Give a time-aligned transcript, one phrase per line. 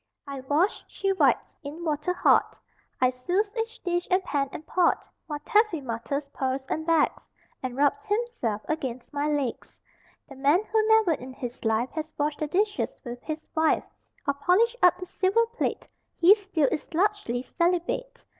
[0.25, 1.59] I wash, She wipes.
[1.63, 2.57] In water hot
[2.99, 7.27] I souse each dish and pan and pot; While Taffy mutters, purrs, and begs,
[7.61, 9.79] And rubs himself against my legs.
[10.27, 13.85] The man who never in his life Has washed the dishes with his wife
[14.27, 15.85] Or polished up the silver plate
[16.17, 18.25] He still is largely celibate.